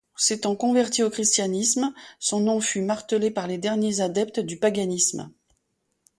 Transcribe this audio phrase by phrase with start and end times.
[0.15, 5.29] S’étant convertie au christianisme, son nom fut martelé par les derniers adeptes du paganisme.